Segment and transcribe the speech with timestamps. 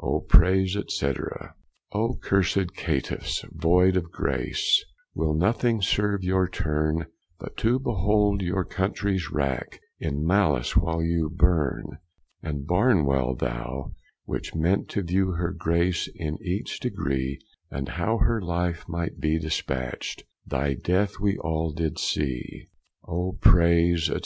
[0.00, 1.12] O praise, &c.
[1.92, 4.82] O cursed catifes, void of grace,
[5.14, 7.04] Will nothing serve your turne,
[7.38, 11.98] But to behold your cuntries wrack, In malice while you burne?
[12.42, 13.92] And Barnwell thou,
[14.24, 17.38] which went to view Her grace in each degree,
[17.70, 22.68] And how her life might be dispatcht, Thy death we all did see.
[23.06, 24.16] O praise, &c.